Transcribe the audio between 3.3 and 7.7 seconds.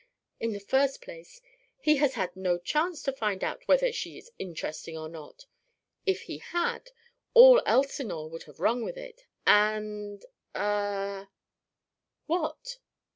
out whether she is interesting or not if he had, all